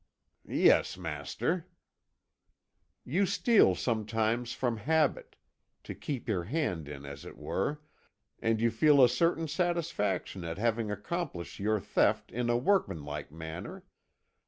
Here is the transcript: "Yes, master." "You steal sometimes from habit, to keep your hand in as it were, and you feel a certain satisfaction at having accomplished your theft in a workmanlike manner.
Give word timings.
"Yes, 0.47 0.97
master." 0.97 1.67
"You 3.05 3.27
steal 3.27 3.75
sometimes 3.75 4.51
from 4.51 4.77
habit, 4.77 5.35
to 5.83 5.93
keep 5.93 6.27
your 6.27 6.45
hand 6.45 6.87
in 6.87 7.05
as 7.05 7.23
it 7.23 7.37
were, 7.37 7.81
and 8.39 8.59
you 8.59 8.71
feel 8.71 9.03
a 9.03 9.07
certain 9.07 9.47
satisfaction 9.47 10.43
at 10.43 10.57
having 10.57 10.89
accomplished 10.89 11.59
your 11.59 11.79
theft 11.79 12.31
in 12.31 12.49
a 12.49 12.57
workmanlike 12.57 13.31
manner. 13.31 13.83